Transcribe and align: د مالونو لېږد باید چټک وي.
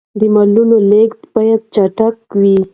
د 0.19 0.21
مالونو 0.33 0.75
لېږد 0.91 1.21
باید 1.35 1.59
چټک 1.73 2.15
وي. 2.39 2.57